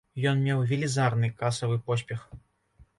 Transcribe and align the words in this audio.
Ён 0.29 0.39
меў 0.47 0.63
велізарны 0.71 1.31
касавы 1.45 1.81
поспех. 1.91 2.29